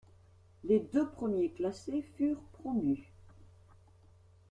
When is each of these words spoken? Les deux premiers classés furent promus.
Les 0.63 0.79
deux 0.79 1.07
premiers 1.07 1.51
classés 1.51 2.01
furent 2.17 2.41
promus. 2.53 3.11